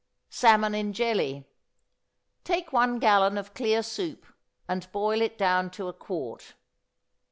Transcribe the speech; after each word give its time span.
=Salmon 0.31 0.73
in 0.73 0.93
Jelly.= 0.93 1.45
Take 2.43 2.73
one 2.73 2.97
gallon 2.97 3.37
of 3.37 3.53
clear 3.53 3.83
soup, 3.83 4.25
and 4.67 4.91
boil 4.91 5.21
it 5.21 5.37
down 5.37 5.69
to 5.69 5.87
a 5.89 5.93
quart. 5.93 6.55